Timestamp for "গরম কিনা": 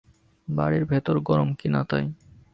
1.19-1.81